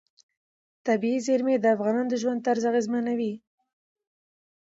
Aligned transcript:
طبیعي 0.87 1.19
زیرمې 1.27 1.55
د 1.59 1.65
افغانانو 1.75 2.09
د 2.11 2.15
ژوند 2.21 2.39
طرز 2.47 2.63
اغېزمنوي. 2.71 3.33